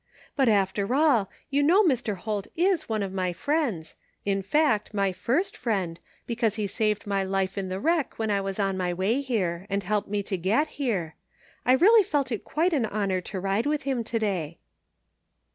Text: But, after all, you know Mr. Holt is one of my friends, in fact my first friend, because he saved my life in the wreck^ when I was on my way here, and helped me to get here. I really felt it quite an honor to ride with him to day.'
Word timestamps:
But, 0.35 0.49
after 0.49 0.95
all, 0.95 1.29
you 1.51 1.61
know 1.61 1.83
Mr. 1.83 2.17
Holt 2.17 2.47
is 2.55 2.89
one 2.89 3.03
of 3.03 3.13
my 3.13 3.33
friends, 3.33 3.95
in 4.25 4.41
fact 4.41 4.95
my 4.95 5.11
first 5.11 5.55
friend, 5.55 5.99
because 6.25 6.55
he 6.55 6.65
saved 6.65 7.05
my 7.05 7.21
life 7.23 7.55
in 7.55 7.69
the 7.69 7.75
wreck^ 7.75 8.13
when 8.15 8.31
I 8.31 8.41
was 8.41 8.57
on 8.57 8.77
my 8.77 8.95
way 8.95 9.21
here, 9.21 9.67
and 9.69 9.83
helped 9.83 10.07
me 10.09 10.23
to 10.23 10.37
get 10.39 10.69
here. 10.69 11.13
I 11.67 11.73
really 11.73 12.01
felt 12.01 12.31
it 12.31 12.43
quite 12.43 12.73
an 12.73 12.87
honor 12.87 13.21
to 13.21 13.39
ride 13.39 13.67
with 13.67 13.83
him 13.83 14.03
to 14.05 14.17
day.' 14.17 14.57